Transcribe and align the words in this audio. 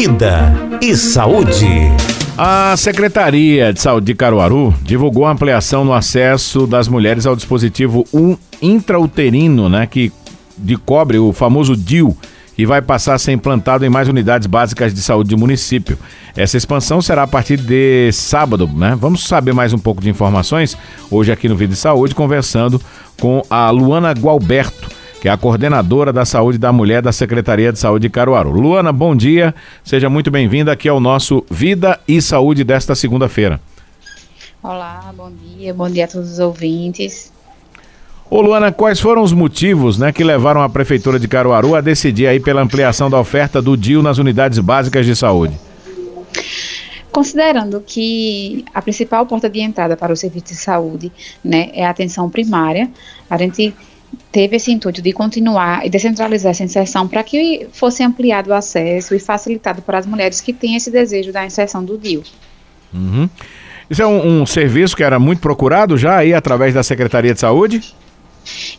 Vida 0.00 0.54
e 0.80 0.94
Saúde. 0.94 1.66
A 2.36 2.76
Secretaria 2.76 3.72
de 3.72 3.80
Saúde 3.80 4.06
de 4.06 4.14
Caruaru 4.14 4.72
divulgou 4.80 5.26
a 5.26 5.32
ampliação 5.32 5.84
no 5.84 5.92
acesso 5.92 6.68
das 6.68 6.86
mulheres 6.86 7.26
ao 7.26 7.34
dispositivo 7.34 8.06
um 8.14 8.36
intrauterino, 8.62 9.68
né, 9.68 9.88
que 9.88 10.12
de 10.56 10.76
cobre, 10.76 11.18
o 11.18 11.32
famoso 11.32 11.76
DIU, 11.76 12.16
e 12.56 12.64
vai 12.64 12.80
passar 12.80 13.14
a 13.14 13.18
ser 13.18 13.32
implantado 13.32 13.84
em 13.84 13.88
mais 13.88 14.06
unidades 14.06 14.46
básicas 14.46 14.94
de 14.94 15.02
saúde 15.02 15.30
do 15.30 15.36
município. 15.38 15.98
Essa 16.36 16.56
expansão 16.56 17.02
será 17.02 17.24
a 17.24 17.26
partir 17.26 17.56
de 17.56 18.12
sábado, 18.12 18.70
né? 18.72 18.96
Vamos 19.00 19.26
saber 19.26 19.52
mais 19.52 19.72
um 19.72 19.78
pouco 19.78 20.00
de 20.00 20.08
informações 20.08 20.78
hoje 21.10 21.32
aqui 21.32 21.48
no 21.48 21.56
Vida 21.56 21.74
e 21.74 21.76
Saúde, 21.76 22.14
conversando 22.14 22.80
com 23.20 23.42
a 23.50 23.68
Luana 23.70 24.12
Gualberto, 24.12 24.97
que 25.20 25.28
é 25.28 25.30
a 25.30 25.36
coordenadora 25.36 26.12
da 26.12 26.24
saúde 26.24 26.58
da 26.58 26.72
mulher 26.72 27.02
da 27.02 27.12
Secretaria 27.12 27.72
de 27.72 27.78
Saúde 27.78 28.02
de 28.02 28.10
Caruaru. 28.10 28.50
Luana, 28.50 28.92
bom 28.92 29.16
dia, 29.16 29.54
seja 29.82 30.08
muito 30.08 30.30
bem-vinda 30.30 30.72
aqui 30.72 30.88
ao 30.88 31.00
nosso 31.00 31.44
Vida 31.50 31.98
e 32.06 32.22
Saúde 32.22 32.62
desta 32.62 32.94
segunda-feira. 32.94 33.60
Olá, 34.62 35.12
bom 35.16 35.30
dia, 35.30 35.74
bom 35.74 35.88
dia 35.88 36.04
a 36.04 36.08
todos 36.08 36.32
os 36.32 36.38
ouvintes. 36.38 37.32
Ô 38.30 38.40
Luana, 38.40 38.70
quais 38.70 39.00
foram 39.00 39.22
os 39.22 39.32
motivos 39.32 39.98
né, 39.98 40.12
que 40.12 40.22
levaram 40.22 40.62
a 40.62 40.68
Prefeitura 40.68 41.18
de 41.18 41.26
Caruaru 41.26 41.74
a 41.74 41.80
decidir 41.80 42.26
aí 42.26 42.38
pela 42.38 42.60
ampliação 42.60 43.08
da 43.08 43.18
oferta 43.18 43.60
do 43.60 43.76
DIU 43.76 44.02
nas 44.02 44.18
unidades 44.18 44.58
básicas 44.58 45.06
de 45.06 45.16
saúde? 45.16 45.58
Considerando 47.10 47.82
que 47.84 48.64
a 48.72 48.82
principal 48.82 49.26
porta 49.26 49.48
de 49.48 49.60
entrada 49.60 49.96
para 49.96 50.12
o 50.12 50.16
serviço 50.16 50.46
de 50.46 50.54
saúde 50.54 51.10
né, 51.42 51.70
é 51.72 51.86
a 51.86 51.90
atenção 51.90 52.28
primária, 52.28 52.90
a 53.28 53.36
gente 53.38 53.74
teve 54.30 54.56
esse 54.56 54.70
intuito 54.70 55.00
de 55.00 55.12
continuar 55.12 55.84
e 55.86 55.90
descentralizar 55.90 56.50
essa 56.50 56.64
inserção 56.64 57.08
para 57.08 57.22
que 57.22 57.66
fosse 57.72 58.02
ampliado 58.02 58.50
o 58.50 58.54
acesso 58.54 59.14
e 59.14 59.18
facilitado 59.18 59.82
para 59.82 59.98
as 59.98 60.06
mulheres 60.06 60.40
que 60.40 60.52
têm 60.52 60.76
esse 60.76 60.90
desejo 60.90 61.32
da 61.32 61.44
inserção 61.44 61.84
do 61.84 61.96
DIU. 61.96 62.22
Uhum. 62.92 63.28
Isso 63.90 64.02
é 64.02 64.06
um, 64.06 64.42
um 64.42 64.46
serviço 64.46 64.96
que 64.96 65.02
era 65.02 65.18
muito 65.18 65.40
procurado 65.40 65.96
já 65.96 66.18
aí 66.18 66.34
através 66.34 66.74
da 66.74 66.82
Secretaria 66.82 67.32
de 67.32 67.40
Saúde? 67.40 67.94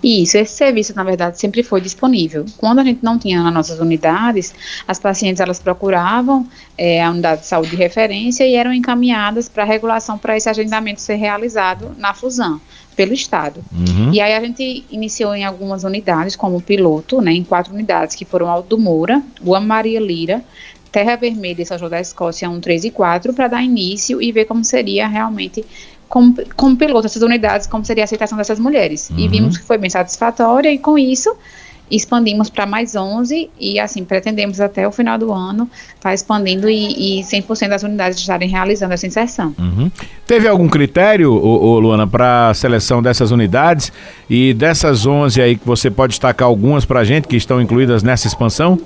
Isso, 0.03 0.37
esse 0.37 0.53
serviço, 0.53 0.95
na 0.95 1.03
verdade, 1.03 1.39
sempre 1.39 1.63
foi 1.63 1.81
disponível. 1.81 2.45
Quando 2.57 2.79
a 2.79 2.83
gente 2.83 3.03
não 3.03 3.17
tinha 3.17 3.41
nas 3.43 3.53
nossas 3.53 3.79
unidades, 3.79 4.53
as 4.87 4.99
pacientes 4.99 5.39
elas 5.39 5.59
procuravam 5.59 6.47
é, 6.77 7.03
a 7.03 7.09
unidade 7.09 7.41
de 7.41 7.47
saúde 7.47 7.71
de 7.71 7.75
referência 7.75 8.45
e 8.45 8.55
eram 8.55 8.73
encaminhadas 8.73 9.49
para 9.49 9.63
regulação 9.63 10.17
para 10.17 10.37
esse 10.37 10.49
agendamento 10.49 11.01
ser 11.01 11.15
realizado 11.15 11.91
na 11.97 12.13
fusão 12.13 12.59
pelo 12.95 13.13
Estado. 13.13 13.63
Uhum. 13.71 14.13
E 14.13 14.19
aí 14.19 14.33
a 14.33 14.41
gente 14.41 14.85
iniciou 14.89 15.33
em 15.33 15.45
algumas 15.45 15.85
unidades, 15.85 16.35
como 16.35 16.59
piloto, 16.61 17.21
né, 17.21 17.31
em 17.31 17.45
quatro 17.45 17.73
unidades, 17.73 18.13
que 18.13 18.25
foram 18.25 18.49
Alto 18.49 18.77
Moura, 18.77 19.23
Guam 19.41 19.61
Maria 19.61 20.01
Lira, 20.01 20.43
Terra 20.91 21.15
Vermelha 21.15 21.61
e 21.61 21.65
São 21.65 21.77
João 21.77 21.89
da 21.89 22.01
Escócia 22.01 22.49
1, 22.49 22.59
3 22.59 22.85
e 22.85 22.91
4, 22.91 23.33
para 23.33 23.47
dar 23.47 23.63
início 23.63 24.21
e 24.21 24.31
ver 24.31 24.45
como 24.45 24.65
seria 24.65 25.07
realmente 25.07 25.63
como, 26.09 26.35
como 26.55 26.75
piloto 26.75 27.05
essas 27.05 27.21
unidades, 27.21 27.67
como 27.67 27.85
seria 27.85 28.03
a 28.03 28.05
aceitação 28.05 28.37
dessas 28.37 28.59
mulheres. 28.59 29.09
Uhum. 29.11 29.19
E 29.19 29.27
vimos 29.27 29.57
que 29.57 29.63
foi 29.63 29.77
bem 29.77 29.89
satisfatória, 29.89 30.71
e 30.71 30.79
com 30.79 30.97
isso 30.97 31.33
expandimos 31.91 32.51
para 32.51 32.67
mais 32.67 32.95
11 32.95 33.49
e 33.59 33.79
assim 33.79 34.03
pretendemos 34.05 34.61
até 34.61 34.87
o 34.87 34.91
final 34.91 35.17
do 35.17 35.33
ano 35.33 35.67
estar 35.87 36.09
tá 36.09 36.13
expandindo 36.13 36.69
e, 36.69 37.19
e 37.19 37.23
100% 37.23 37.67
das 37.67 37.81
unidades 37.81 38.19
estarem 38.19 38.47
realizando 38.47 38.93
essa 38.93 39.07
inserção. 39.07 39.55
Uhum. 39.57 39.89
Teve 40.27 40.47
algum 40.47 40.67
critério, 40.67 41.33
ô, 41.33 41.71
ô, 41.71 41.79
Luana, 41.79 42.05
para 42.05 42.49
a 42.49 42.53
seleção 42.53 43.01
dessas 43.01 43.31
unidades 43.31 43.91
e 44.29 44.53
dessas 44.53 45.07
11 45.07 45.41
aí 45.41 45.55
que 45.55 45.65
você 45.65 45.89
pode 45.89 46.11
destacar 46.11 46.47
algumas 46.47 46.85
para 46.85 46.99
a 46.99 47.03
gente 47.03 47.27
que 47.27 47.35
estão 47.35 47.59
incluídas 47.59 48.03
nessa 48.03 48.27
expansão? 48.27 48.77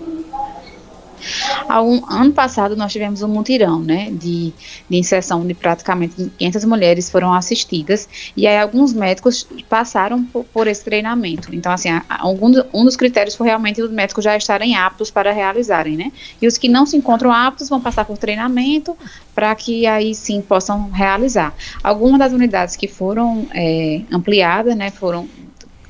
Um, 1.70 2.04
ano 2.10 2.32
passado 2.34 2.76
nós 2.76 2.92
tivemos 2.92 3.22
um 3.22 3.28
mutirão, 3.28 3.80
né, 3.80 4.10
de, 4.12 4.54
de 4.90 4.98
inserção 4.98 5.46
de 5.46 5.54
praticamente 5.54 6.32
500 6.38 6.66
mulheres 6.66 7.10
foram 7.10 7.34
assistidas 7.34 8.08
e 8.36 8.46
aí 8.48 8.58
alguns 8.58 8.94
médicos 8.94 9.48
passaram 9.70 10.24
por, 10.26 10.44
por 10.46 10.68
esse 10.68 10.84
treinamento. 10.84 11.54
Então, 11.54 11.72
assim, 11.72 11.90
algum, 12.10 12.52
um 12.74 12.86
dos 12.86 12.96
critérios 12.96 13.36
foi 13.36 13.48
realmente 13.48 13.82
os 13.82 13.92
médicos 13.92 14.24
já 14.24 14.36
estarem 14.36 14.76
aptos 14.76 15.10
para 15.10 15.32
realizarem, 15.32 15.98
né, 15.98 16.12
e 16.42 16.48
os 16.48 16.58
que 16.58 16.68
não 16.68 16.86
se 16.86 16.98
encontram 16.98 17.32
aptos 17.32 17.70
vão 17.70 17.82
passar 17.82 18.06
por 18.06 18.18
treinamento 18.18 18.98
para 19.34 19.54
que 19.56 19.86
aí 19.86 20.14
sim 20.14 20.42
possam 20.42 20.90
realizar. 20.92 21.54
Algumas 21.84 22.20
das 22.20 22.34
unidades 22.34 22.76
que 22.76 22.88
foram 22.88 23.48
é, 23.54 24.02
ampliadas, 24.12 24.76
né, 24.76 24.92
foram 24.92 25.28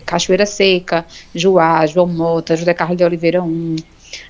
Cachoeira 0.06 0.46
Seca, 0.46 1.06
Juá, 1.34 1.86
João 1.86 2.07
Mota, 2.07 2.56
José 2.56 2.74
Carlos 2.74 2.97
de 2.97 3.03
Oliveira 3.03 3.41
1, 3.41 3.75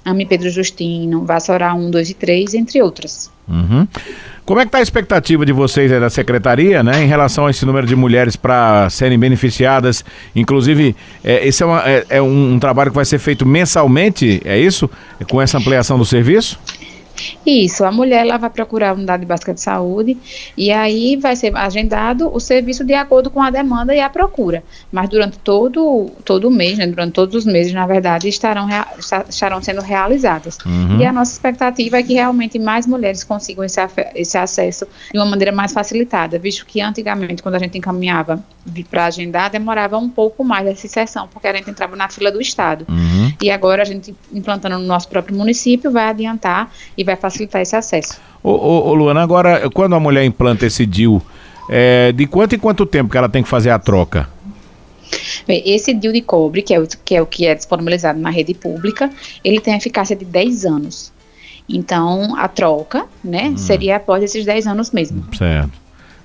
Ame 0.03 0.25
Pedro 0.25 0.49
Justino, 0.49 1.25
Vassoura 1.25 1.73
1, 1.73 1.91
2 1.91 2.09
e 2.09 2.13
3, 2.13 2.53
entre 2.53 2.81
outras. 2.81 3.31
Uhum. 3.47 3.87
Como 4.45 4.59
é 4.59 4.63
que 4.63 4.67
está 4.67 4.79
a 4.79 4.81
expectativa 4.81 5.45
de 5.45 5.53
vocês 5.53 5.89
da 5.89 6.09
secretaria, 6.09 6.83
né, 6.83 7.01
em 7.01 7.07
relação 7.07 7.45
a 7.45 7.51
esse 7.51 7.65
número 7.65 7.87
de 7.87 7.95
mulheres 7.95 8.35
para 8.35 8.89
serem 8.89 9.17
beneficiadas? 9.17 10.03
Inclusive, 10.35 10.95
é, 11.23 11.47
esse 11.47 11.63
é, 11.63 11.65
uma, 11.65 11.89
é, 11.89 12.05
é 12.09 12.21
um, 12.21 12.53
um, 12.53 12.59
trabalho 12.59 12.91
que 12.91 12.95
vai 12.95 13.05
ser 13.05 13.19
feito 13.19 13.45
mensalmente, 13.45 14.41
é 14.43 14.59
isso? 14.59 14.89
Com 15.29 15.41
essa 15.41 15.57
ampliação 15.57 15.97
do 15.97 16.03
serviço? 16.03 16.59
Isso, 17.45 17.83
a 17.83 17.91
mulher 17.91 18.25
ela 18.25 18.37
vai 18.37 18.49
procurar 18.49 18.89
a 18.89 18.93
unidade 18.93 19.25
básica 19.25 19.53
de 19.53 19.61
saúde 19.61 20.17
e 20.57 20.71
aí 20.71 21.15
vai 21.15 21.35
ser 21.35 21.55
agendado 21.55 22.33
o 22.33 22.39
serviço 22.39 22.83
de 22.83 22.93
acordo 22.93 23.29
com 23.29 23.41
a 23.41 23.49
demanda 23.49 23.93
e 23.93 23.99
a 23.99 24.09
procura. 24.09 24.63
Mas 24.91 25.09
durante 25.09 25.37
todo, 25.39 26.11
todo 26.25 26.47
o 26.47 26.51
mês, 26.51 26.77
né, 26.77 26.87
durante 26.87 27.13
todos 27.13 27.35
os 27.35 27.45
meses, 27.45 27.73
na 27.73 27.85
verdade, 27.85 28.27
estarão, 28.27 28.67
estarão 29.29 29.61
sendo 29.61 29.81
realizadas. 29.81 30.57
Uhum. 30.65 30.99
E 30.99 31.05
a 31.05 31.11
nossa 31.11 31.33
expectativa 31.33 31.97
é 31.97 32.03
que 32.03 32.13
realmente 32.13 32.57
mais 32.57 32.87
mulheres 32.87 33.23
consigam 33.23 33.63
esse, 33.63 33.79
esse 34.15 34.37
acesso 34.37 34.87
de 35.11 35.17
uma 35.17 35.25
maneira 35.25 35.51
mais 35.51 35.71
facilitada, 35.71 36.39
visto 36.39 36.65
que 36.65 36.81
antigamente, 36.81 37.43
quando 37.43 37.55
a 37.55 37.59
gente 37.59 37.77
encaminhava 37.77 38.43
para 38.89 39.05
agendar, 39.05 39.49
demorava 39.51 39.97
um 39.97 40.09
pouco 40.09 40.43
mais 40.43 40.65
essa 40.67 40.87
sessão, 40.87 41.27
porque 41.27 41.47
a 41.47 41.53
gente 41.53 41.69
entrava 41.69 41.95
na 41.95 42.09
fila 42.09 42.31
do 42.31 42.41
Estado. 42.41 42.85
Uhum. 42.89 43.33
E 43.41 43.51
agora 43.51 43.81
a 43.81 43.85
gente, 43.85 44.15
implantando 44.31 44.79
no 44.79 44.85
nosso 44.85 45.07
próprio 45.07 45.35
município, 45.35 45.91
vai 45.91 46.05
adiantar 46.05 46.71
e 46.97 47.03
vai 47.03 47.15
facilitar 47.15 47.61
esse 47.61 47.75
acesso. 47.75 48.19
Ô, 48.41 48.51
ô, 48.51 48.89
ô 48.89 48.93
Luana, 48.93 49.21
agora, 49.21 49.69
quando 49.69 49.95
a 49.95 49.99
mulher 49.99 50.23
implanta 50.23 50.65
esse 50.65 50.85
DIU, 50.85 51.21
é, 51.69 52.11
de 52.11 52.25
quanto 52.25 52.55
em 52.55 52.59
quanto 52.59 52.85
tempo 52.85 53.09
que 53.09 53.17
ela 53.17 53.29
tem 53.29 53.43
que 53.43 53.49
fazer 53.49 53.69
a 53.69 53.79
troca? 53.79 54.29
Esse 55.47 55.93
DIU 55.93 56.13
de 56.13 56.21
cobre, 56.21 56.61
que 56.61 56.73
é, 56.73 56.79
o, 56.79 56.87
que 56.87 57.15
é 57.15 57.21
o 57.21 57.25
que 57.25 57.45
é 57.45 57.53
disponibilizado 57.53 58.19
na 58.19 58.29
rede 58.29 58.53
pública, 58.53 59.09
ele 59.43 59.59
tem 59.59 59.75
eficácia 59.75 60.15
de 60.15 60.25
10 60.25 60.65
anos. 60.65 61.13
Então, 61.67 62.35
a 62.37 62.47
troca, 62.47 63.05
né, 63.23 63.49
hum. 63.49 63.57
seria 63.57 63.97
após 63.97 64.23
esses 64.23 64.45
10 64.45 64.67
anos 64.67 64.91
mesmo. 64.91 65.23
Certo. 65.35 65.82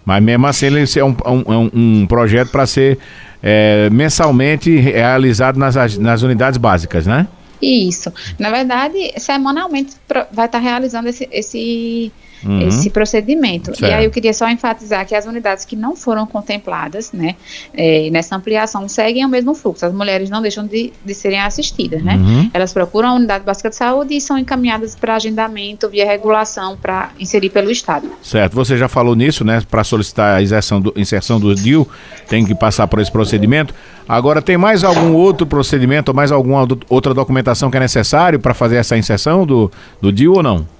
Mas 0.09 0.23
mesmo 0.23 0.47
assim, 0.47 0.67
ele 0.67 0.85
é 0.97 1.05
um, 1.05 1.15
um, 1.27 1.71
um 1.75 2.07
projeto 2.07 2.51
para 2.51 2.67
ser 2.67 2.99
é, 3.43 3.91
mensalmente 3.91 4.75
realizado 4.75 5.59
nas, 5.59 5.99
nas 5.99 6.23
unidades 6.23 6.57
básicas, 6.57 7.07
né? 7.07 7.29
Isso. 7.61 8.11
Na 8.39 8.51
verdade, 8.51 9.13
semanalmente 9.19 9.97
vai 10.33 10.47
estar 10.47 10.61
realizando 10.61 11.11
esse, 11.11 11.29
esse 11.31 12.11
uhum. 12.45 12.69
esse 12.69 12.91
procedimento. 12.91 13.77
Certo. 13.77 13.83
E 13.83 13.93
aí 13.93 14.05
eu 14.05 14.11
queria 14.11 14.33
só 14.33 14.49
enfatizar 14.49 15.07
que 15.07 15.15
as 15.15 15.27
unidades 15.27 15.65
que 15.65 15.77
não 15.77 15.97
foram 15.97 16.27
contempladas, 16.27 17.13
né, 17.13 17.37
é, 17.75 18.09
nessa 18.11 18.37
ampliação 18.37 18.89
seguem 18.89 19.25
o 19.25 19.29
mesmo 19.29 19.55
fluxo. 19.55 19.87
As 19.87 19.93
mulheres 19.93 20.31
não 20.31 20.43
deixam 20.43 20.67
de, 20.67 20.93
de 21.05 21.15
serem 21.15 21.41
assistidas, 21.41 22.03
né? 22.03 22.17
Uhum. 22.17 22.51
Elas 22.53 22.73
procuram 22.73 23.11
a 23.11 23.15
unidade 23.15 23.45
básica 23.45 23.71
de 23.71 23.77
saúde 23.77 24.17
e 24.17 24.21
são 24.21 24.39
encaminhadas 24.39 24.95
para 24.95 25.17
agendamento 25.17 25.89
via 25.89 26.07
regulação 26.07 26.77
para 26.77 27.11
inserir 27.19 27.51
pelo 27.51 27.71
Estado. 27.71 28.09
Certo. 28.23 28.55
Você 28.55 28.77
já 28.77 28.89
falou 28.89 29.15
nisso, 29.15 29.45
né? 29.45 29.63
Para 29.69 29.85
solicitar 29.85 30.37
a 30.37 30.43
inserção 30.43 30.81
do, 30.81 30.93
inserção 30.97 31.41
do 31.41 31.55
DIU, 31.55 31.87
tem 32.29 32.45
que 32.45 32.55
passar 32.55 32.87
por 32.87 33.01
esse 33.01 33.11
procedimento. 33.11 33.75
Agora, 34.09 34.41
tem 34.41 34.57
mais 34.57 34.85
algum 34.85 35.13
outro 35.13 35.47
procedimento 35.47 36.11
ou 36.11 36.15
mais 36.15 36.33
alguma 36.33 36.67
outra 36.89 37.13
documentação 37.13 37.71
que 37.71 37.77
é 37.77 37.81
necessário 37.81 38.41
para 38.41 38.55
fazer 38.55 38.77
essa 38.77 38.97
inserção 38.97 39.45
do, 39.45 39.71
do 40.01 40.11
DIU 40.11 40.35
ou 40.35 40.43
não? 40.43 40.78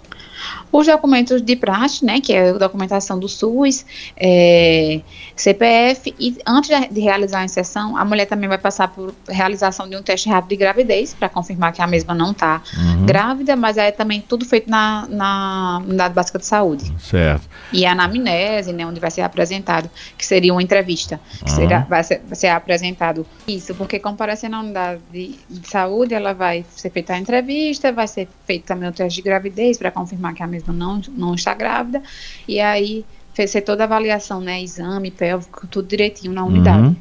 Os 0.71 0.87
documentos 0.87 1.41
de 1.41 1.57
praxe, 1.57 2.05
né, 2.05 2.21
que 2.21 2.33
é 2.33 2.51
a 2.51 2.53
documentação 2.53 3.19
do 3.19 3.29
SUS, 3.29 3.85
é, 4.17 5.01
CPF, 5.35 6.15
e 6.19 6.37
antes 6.47 6.71
de 6.91 7.01
realizar 7.01 7.41
a 7.41 7.45
inserção, 7.45 7.97
a 7.97 8.05
mulher 8.05 8.27
também 8.27 8.49
vai 8.49 8.59
passar 8.59 8.89
por 8.89 9.15
realização 9.29 9.89
de 9.89 9.97
um 9.97 10.03
teste 10.03 10.29
rápido 10.29 10.51
de 10.51 10.57
gravidez, 10.57 11.15
para 11.15 11.29
confirmar 11.29 11.73
que 11.73 11.81
a 11.81 11.87
mesma 11.87 12.15
não 12.15 12.33
está 12.33 12.63
uhum. 12.77 13.07
grávida, 13.07 13.57
mas 13.57 13.77
é 13.79 13.91
também 13.91 14.21
tudo 14.21 14.45
feito 14.45 14.69
na, 14.69 15.07
na 15.09 15.83
unidade 15.87 16.15
básica 16.15 16.39
de 16.39 16.45
saúde. 16.47 16.93
Certo. 16.99 17.49
E 17.73 17.87
a 17.87 17.93
anamnese, 17.93 18.73
né, 18.73 18.87
onde 18.87 19.01
vai 19.01 19.11
ser 19.11 19.23
apresentado, 19.23 19.89
que 20.17 20.27
seria 20.27 20.53
uma 20.53 20.63
entrevista, 20.63 21.19
que 21.45 21.51
uhum. 21.51 21.57
será, 21.57 21.81
vai, 21.81 22.05
ser, 22.05 22.21
vai 22.27 22.37
ser 22.37 22.49
apresentado 22.49 23.27
isso, 23.47 23.75
porque 23.75 23.99
comparecendo 23.99 24.57
na 24.57 24.61
unidade 24.61 25.01
de, 25.11 25.39
de 25.49 25.69
saúde, 25.69 26.15
ela 26.15 26.33
vai 26.33 26.65
ser 26.69 26.91
feita 26.91 27.15
a 27.15 27.19
entrevista, 27.19 27.93
vai 27.93 28.07
ser 28.07 28.29
feito 28.47 28.65
também 28.65 28.89
o 28.89 28.93
teste 28.93 29.17
de 29.17 29.23
gravidez, 29.23 29.79
para 29.79 29.91
confirmar 29.91 30.35
que 30.35 30.43
a 30.43 30.47
mesma 30.47 30.58
não, 30.67 31.01
não 31.17 31.35
está 31.35 31.55
grávida, 31.55 32.03
e 32.47 32.61
aí 32.61 33.05
fez 33.35 33.55
toda 33.65 33.85
a 33.85 33.87
avaliação, 33.87 34.41
né, 34.41 34.61
exame 34.61 35.11
pélvico, 35.11 35.67
tudo 35.67 35.87
direitinho 35.87 36.33
na 36.33 36.45
unidade. 36.45 36.89
Uhum. 36.89 36.97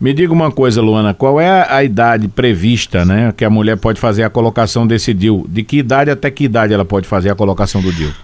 Me 0.00 0.14
diga 0.14 0.32
uma 0.32 0.50
coisa, 0.52 0.80
Luana, 0.80 1.12
qual 1.12 1.40
é 1.40 1.66
a 1.68 1.82
idade 1.82 2.28
prevista, 2.28 3.04
né, 3.04 3.34
que 3.36 3.44
a 3.44 3.50
mulher 3.50 3.76
pode 3.76 4.00
fazer 4.00 4.22
a 4.22 4.30
colocação 4.30 4.86
desse 4.86 5.12
DIU? 5.12 5.44
De 5.48 5.62
que 5.62 5.78
idade 5.78 6.10
até 6.10 6.30
que 6.30 6.44
idade 6.44 6.72
ela 6.72 6.84
pode 6.84 7.06
fazer 7.08 7.30
a 7.30 7.34
colocação 7.34 7.82
do 7.82 7.92
DIU? 7.92 8.14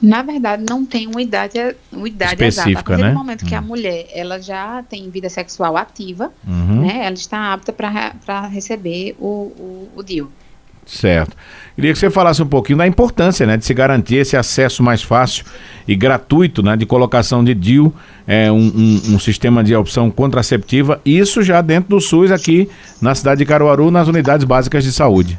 Na 0.00 0.22
verdade, 0.22 0.64
não 0.68 0.84
tem 0.84 1.06
uma 1.06 1.20
idade, 1.20 1.58
uma 1.90 2.06
idade 2.08 2.32
Específica, 2.34 2.70
exata. 2.70 2.80
A 2.80 2.82
partir 2.84 3.02
né? 3.02 3.10
do 3.10 3.18
momento 3.18 3.44
que 3.44 3.54
Hum. 3.54 3.58
a 3.58 3.62
mulher 3.62 4.06
ela 4.12 4.40
já 4.40 4.82
tem 4.88 5.08
vida 5.10 5.28
sexual 5.28 5.76
ativa, 5.76 6.30
Uhum. 6.46 6.82
né, 6.86 7.00
ela 7.04 7.14
está 7.14 7.52
apta 7.52 7.72
para 7.72 8.46
receber 8.46 9.16
o, 9.18 9.26
o, 9.26 9.88
o 9.96 10.02
DIU. 10.02 10.30
Certo. 10.88 11.36
Queria 11.74 11.92
que 11.92 11.98
você 11.98 12.08
falasse 12.08 12.42
um 12.42 12.46
pouquinho 12.46 12.78
da 12.78 12.86
importância, 12.86 13.46
né, 13.46 13.58
de 13.58 13.64
se 13.64 13.74
garantir 13.74 14.16
esse 14.16 14.38
acesso 14.38 14.82
mais 14.82 15.02
fácil 15.02 15.44
e 15.86 15.94
gratuito, 15.94 16.62
né, 16.62 16.76
de 16.78 16.86
colocação 16.86 17.44
de 17.44 17.54
DIU, 17.54 17.92
é, 18.26 18.50
um, 18.50 18.56
um- 18.56 19.14
um 19.14 19.18
sistema 19.18 19.62
de 19.62 19.76
opção 19.76 20.10
contraceptiva, 20.10 20.98
isso 21.04 21.42
já 21.42 21.60
dentro 21.60 21.90
do 21.90 22.00
SUS 22.00 22.32
aqui 22.32 22.70
na 23.02 23.14
cidade 23.14 23.40
de 23.40 23.44
Caruaru, 23.44 23.90
nas 23.90 24.08
unidades 24.08 24.44
básicas 24.44 24.82
de 24.82 24.90
saúde. 24.90 25.38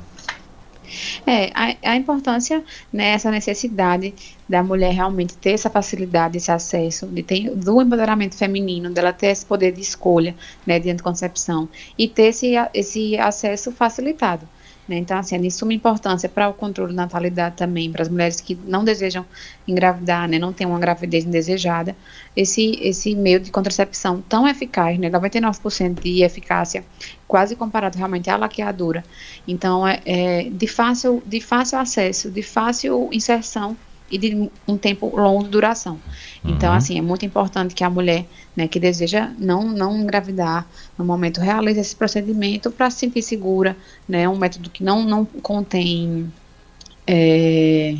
É, 1.26 1.50
a, 1.54 1.92
a 1.92 1.96
importância, 1.96 2.64
né, 2.94 3.10
essa 3.10 3.32
necessidade 3.32 4.14
da 4.48 4.62
mulher 4.64 4.94
realmente 4.94 5.36
ter 5.36 5.52
essa 5.52 5.70
facilidade, 5.70 6.38
esse 6.38 6.52
acesso, 6.52 7.08
de 7.08 7.24
ter, 7.24 7.50
do 7.56 7.82
empoderamento 7.82 8.36
feminino, 8.38 8.90
dela 8.92 9.12
ter 9.12 9.28
esse 9.28 9.46
poder 9.46 9.72
de 9.72 9.82
escolha, 9.82 10.36
né, 10.66 10.80
de 10.80 10.90
anticoncepção, 10.92 11.68
e 11.98 12.08
ter 12.08 12.28
esse, 12.28 12.54
esse 12.74 13.18
acesso 13.18 13.72
facilitado. 13.72 14.48
Né? 14.90 14.98
Então, 14.98 15.20
assim, 15.20 15.36
é 15.36 15.38
de 15.38 15.52
suma 15.52 15.72
importância 15.72 16.28
para 16.28 16.50
o 16.50 16.54
controle 16.54 16.96
da 16.96 17.04
natalidade 17.04 17.56
também, 17.56 17.92
para 17.92 18.02
as 18.02 18.10
mulheres 18.10 18.42
que 18.42 18.58
não 18.66 18.84
desejam 18.84 19.24
engravidar, 19.68 20.28
né, 20.28 20.40
não 20.40 20.52
têm 20.52 20.66
uma 20.66 20.80
gravidez 20.80 21.24
indesejada, 21.24 21.96
esse, 22.36 22.80
esse 22.82 23.16
meio 23.16 23.40
de 23.40 23.52
contracepção 23.52 24.20
tão 24.28 24.48
eficaz, 24.48 24.98
né, 24.98 25.08
99% 25.08 26.02
de 26.02 26.24
eficácia, 26.24 26.84
quase 27.28 27.56
comparado 27.56 27.98
realmente 27.98 28.32
à 28.32 28.36
laqueadura. 28.36 29.06
Então, 29.48 29.88
é, 29.88 30.02
é 30.06 30.50
de, 30.50 30.66
fácil, 30.66 31.22
de 31.24 31.40
fácil 31.40 31.78
acesso, 31.78 32.32
de 32.32 32.42
fácil 32.42 33.10
inserção 33.14 33.78
e 34.12 34.18
de 34.18 34.50
um 34.68 34.78
tempo 34.78 35.16
longo 35.16 35.44
de 35.44 35.50
duração. 35.50 36.00
Então, 36.44 36.72
Uhum. 36.72 36.78
assim, 36.78 36.98
é 36.98 37.02
muito 37.02 37.26
importante 37.26 37.76
que 37.76 37.84
a 37.84 37.90
mulher 37.90 38.26
né, 38.56 38.68
que 38.68 38.80
deseja 38.80 39.30
não, 39.38 39.64
não 39.64 39.98
engravidar 39.98 40.66
no 40.98 41.04
momento 41.06 41.40
realize 41.42 41.80
esse 41.80 41.96
procedimento 41.96 42.72
para 42.72 42.90
se 42.90 43.00
sentir 43.00 43.22
segura, 43.22 43.76
né, 44.08 44.28
um 44.28 44.38
método 44.38 44.70
que 44.70 44.84
não, 44.84 45.04
não 45.04 45.26
contém 45.26 46.32
é, 47.06 47.96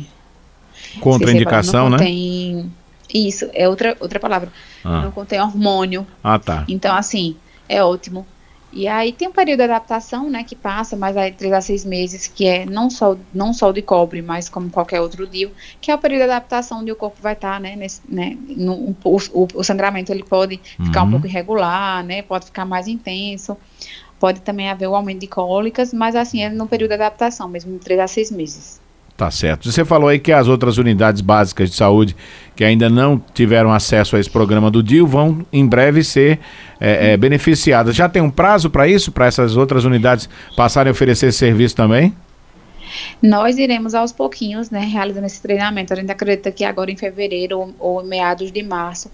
Contraindicação, 1.00 1.84
não 1.84 1.90
né? 1.90 1.98
contém, 1.98 2.72
Isso, 3.12 3.48
é 3.52 3.68
outra, 3.68 3.96
outra 4.00 4.20
palavra. 4.20 4.52
Ah. 4.84 5.02
Não 5.02 5.10
contém 5.10 5.40
hormônio. 5.40 6.06
Ah, 6.22 6.38
tá. 6.38 6.64
Então, 6.68 6.94
assim, 6.94 7.36
é 7.68 7.82
ótimo. 7.82 8.26
E 8.72 8.86
aí 8.86 9.12
tem 9.12 9.26
um 9.28 9.32
período 9.32 9.58
de 9.58 9.64
adaptação, 9.64 10.30
né, 10.30 10.44
que 10.44 10.54
passa 10.54 10.96
mais 10.96 11.16
aí 11.16 11.32
três 11.32 11.52
a 11.52 11.60
seis 11.60 11.84
meses, 11.84 12.28
que 12.28 12.46
é 12.46 12.64
não 12.66 12.88
só, 12.88 13.18
não 13.32 13.52
só 13.52 13.72
de 13.72 13.82
cobre, 13.82 14.22
mas 14.22 14.48
como 14.48 14.70
qualquer 14.70 15.00
outro 15.00 15.26
DIU, 15.26 15.52
que 15.80 15.90
é 15.90 15.94
o 15.94 15.98
período 15.98 16.20
de 16.20 16.24
adaptação 16.30 16.80
onde 16.80 16.92
o 16.92 16.96
corpo 16.96 17.20
vai 17.20 17.32
estar, 17.32 17.60
né, 17.60 17.74
nesse, 17.74 18.00
né, 18.08 18.36
no, 18.56 18.96
o, 19.04 19.16
o, 19.32 19.48
o 19.54 19.64
sangramento 19.64 20.12
ele 20.12 20.22
pode 20.22 20.60
ficar 20.82 21.02
Uhum. 21.02 21.08
um 21.08 21.10
pouco 21.10 21.26
irregular, 21.26 22.04
né, 22.04 22.22
pode 22.22 22.46
ficar 22.46 22.64
mais 22.64 22.86
intenso, 22.86 23.56
pode 24.18 24.40
também 24.42 24.68
haver 24.70 24.88
o 24.88 24.94
aumento 24.96 25.20
de 25.20 25.26
cólicas, 25.28 25.92
mas 25.92 26.14
assim, 26.16 26.42
é 26.42 26.48
no 26.50 26.68
período 26.68 26.90
de 26.90 26.94
adaptação 26.94 27.48
mesmo, 27.48 27.72
de 27.72 27.80
três 27.80 28.00
a 28.00 28.06
seis 28.06 28.30
meses. 28.30 28.80
Tá 29.20 29.30
certo. 29.30 29.70
Você 29.70 29.84
falou 29.84 30.08
aí 30.08 30.18
que 30.18 30.32
as 30.32 30.48
outras 30.48 30.78
unidades 30.78 31.20
básicas 31.20 31.68
de 31.68 31.76
saúde 31.76 32.16
que 32.56 32.64
ainda 32.64 32.88
não 32.88 33.22
tiveram 33.34 33.70
acesso 33.70 34.16
a 34.16 34.18
esse 34.18 34.30
programa 34.30 34.70
do 34.70 34.82
DIL 34.82 35.06
vão 35.06 35.44
em 35.52 35.66
breve 35.66 36.02
ser 36.02 36.40
é, 36.80 37.12
é, 37.12 37.16
beneficiadas. 37.18 37.94
Já 37.94 38.08
tem 38.08 38.22
um 38.22 38.30
prazo 38.30 38.70
para 38.70 38.88
isso, 38.88 39.12
para 39.12 39.26
essas 39.26 39.58
outras 39.58 39.84
unidades 39.84 40.26
passarem 40.56 40.88
a 40.88 40.92
oferecer 40.92 41.26
esse 41.26 41.36
serviço 41.36 41.76
também? 41.76 42.16
Nós 43.22 43.58
iremos 43.58 43.94
aos 43.94 44.10
pouquinhos, 44.10 44.70
né, 44.70 44.80
realizando 44.80 45.26
esse 45.26 45.42
treinamento. 45.42 45.92
A 45.92 45.96
gente 45.96 46.10
acredita 46.10 46.50
que 46.50 46.64
agora 46.64 46.90
em 46.90 46.96
fevereiro 46.96 47.58
ou, 47.58 47.74
ou 47.78 48.02
meados 48.02 48.50
de 48.50 48.62
março, 48.62 49.10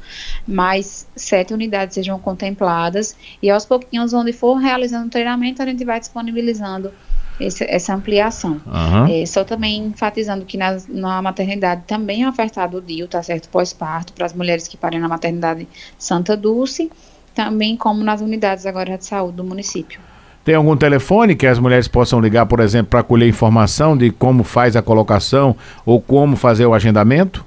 mais 0.47 1.08
sete 1.17 1.53
unidades 1.53 1.97
sejam 1.97 2.17
contempladas 2.17 3.17
e 3.43 3.50
aos 3.50 3.67
pouquinhos, 3.67 4.12
onde 4.12 4.32
for 4.32 4.55
realizando 4.55 5.08
o 5.08 5.11
treinamento, 5.11 5.61
a 5.61 5.67
gente 5.67 5.85
vai 5.85 5.99
disponibilizando 5.99 6.93
esse, 7.41 7.65
essa 7.65 7.94
ampliação. 7.94 8.61
Aham. 8.67 9.09
É, 9.11 9.25
só 9.27 9.44
também 9.44 9.87
enfatizando 9.87 10.44
que 10.44 10.56
nas- 10.56 10.87
na 10.88 11.21
maternidade 11.21 11.83
também 11.87 12.23
é 12.23 12.29
ofertado 12.29 12.79
o 12.79 12.81
DIU, 12.81 13.06
tá 13.09 13.23
certo? 13.23 13.49
Pós-parto, 13.49 14.12
para 14.12 14.27
as 14.27 14.33
mulheres 14.33 14.67
que 14.69 14.77
parem 14.77 14.99
na 15.00 15.09
maternidade 15.09 15.67
Santa 15.99 16.37
Dulce, 16.37 16.91
também 17.35 17.77
como 17.77 18.03
nas 18.03 18.21
unidades 18.21 18.65
agora 18.67 18.97
de 18.97 19.05
saúde 19.05 19.37
do 19.37 19.44
município. 19.44 20.00
Tem 20.44 20.55
algum 20.55 20.77
telefone 20.77 21.35
que 21.35 21.47
as 21.47 21.59
mulheres 21.59 21.88
possam 21.88 22.21
ligar, 22.21 22.47
por 22.47 22.61
exemplo, 22.61 22.91
para 22.91 23.03
colher 23.03 23.29
informação 23.29 23.97
de 23.97 24.11
como 24.12 24.44
faz 24.44 24.77
a 24.77 24.81
colocação 24.82 25.56
ou 25.85 26.00
como 26.00 26.37
fazer 26.37 26.65
o 26.67 26.73
agendamento? 26.73 27.44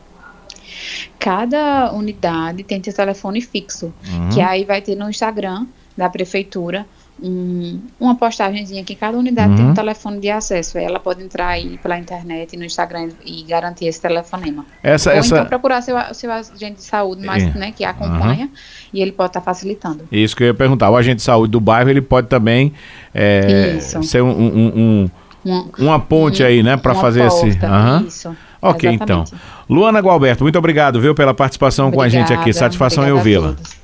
Cada 1.17 1.91
unidade 1.93 2.63
tem 2.63 2.81
seu 2.83 2.93
telefone 2.93 3.41
fixo, 3.41 3.93
Uhum. 4.09 4.29
que 4.29 4.41
aí 4.41 4.63
vai 4.65 4.81
ter 4.81 4.95
no 4.95 5.09
Instagram 5.09 5.65
da 5.97 6.09
prefeitura 6.09 6.85
um- 7.21 7.79
uma 7.99 8.15
postagenzinha 8.15 8.83
que 8.83 8.95
cada 8.95 9.17
unidade 9.17 9.55
tem 9.55 9.65
Uhum. 9.65 9.71
um 9.71 9.73
telefone 9.73 10.19
de 10.19 10.29
acesso. 10.29 10.77
Ela 10.77 10.99
pode 10.99 11.23
entrar 11.23 11.47
aí 11.49 11.77
pela 11.77 11.97
internet 11.97 12.55
no 12.57 12.63
Instagram 12.65 13.09
e 13.25 13.43
garantir 13.43 13.85
esse 13.85 14.01
telefonema. 14.01 14.65
Essa, 14.83 15.11
Ou 15.11 15.15
essa... 15.17 15.35
então 15.35 15.45
procurar 15.47 15.81
seu, 15.81 15.95
seu 16.13 16.31
agente 16.31 16.75
de 16.77 16.83
saúde 16.83 17.25
mais, 17.25 17.43
É. 17.43 17.51
né, 17.57 17.71
que 17.75 17.83
acompanha 17.83 18.49
e 18.93 19.01
ele 19.01 19.11
pode 19.11 19.29
estar 19.29 19.41
facilitando. 19.41 20.07
Isso 20.11 20.35
que 20.35 20.43
eu 20.43 20.47
ia 20.47 20.53
perguntar. 20.53 20.89
O 20.89 20.95
agente 20.97 21.17
de 21.17 21.23
saúde 21.23 21.51
do 21.51 21.59
bairro 21.59 21.89
ele 21.89 22.01
pode 22.01 22.27
também 22.27 22.73
é, 23.13 23.77
ser 23.79 24.21
um, 24.21 24.29
um- 24.29 24.67
um- 24.75 25.09
Um- 25.45 25.69
uma 25.79 25.99
ponte 25.99 26.43
aí, 26.43 26.61
né, 26.61 26.75
para 26.75 26.93
fazer 26.93 27.25
esse. 27.25 27.51
porta, 27.51 27.67
Aham. 27.67 28.03
Isso. 28.07 28.35
Ok, 28.61 28.91
então. 28.91 29.21
exatamente. 29.23 29.43
Luana 29.69 29.99
Gualberto, 30.01 30.43
muito 30.43 30.59
obrigado, 30.59 30.99
viu, 30.99 31.15
pela 31.15 31.33
participação 31.33 31.89
com 31.91 32.01
a 32.01 32.09
gente 32.09 32.25
aqui. 32.25 32.33
Obrigada, 32.41 32.53
Satisfação 32.59 33.07
em 33.07 33.11
obrigada 33.13 33.47
ouvi-la. 33.47 33.78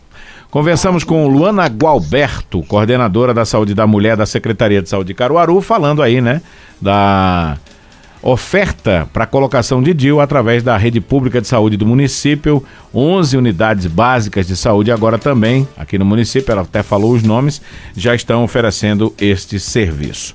Conversamos 0.56 1.04
com 1.04 1.28
Luana 1.28 1.68
Gualberto, 1.68 2.64
coordenadora 2.64 3.34
da 3.34 3.44
Saúde 3.44 3.74
da 3.74 3.86
Mulher 3.86 4.16
da 4.16 4.26
Secretaria 4.26 4.82
de 4.82 4.88
Saúde 4.88 5.08
de 5.08 5.14
Caruaru, 5.14 5.60
falando 5.60 6.02
aí, 6.02 6.22
né, 6.22 6.42
da 6.82 7.58
oferta 8.22 9.06
para 9.12 9.26
colocação 9.26 9.84
de 9.84 9.94
DIU 9.94 10.22
através 10.22 10.64
da 10.64 10.78
rede 10.78 11.02
pública 11.02 11.42
de 11.42 11.48
saúde 11.50 11.76
do 11.76 11.86
município, 11.86 12.64
11 12.94 13.36
unidades 13.36 13.86
básicas 13.86 14.48
de 14.48 14.56
saúde 14.56 14.94
agora 14.94 15.18
também 15.18 15.68
aqui 15.76 15.98
no 15.98 16.06
município, 16.06 16.54
ela 16.54 16.62
até 16.62 16.82
falou 16.82 17.12
os 17.12 17.22
nomes, 17.22 17.62
já 17.94 18.16
estão 18.16 18.42
oferecendo 18.42 19.14
este 19.20 19.60
serviço. 19.60 20.34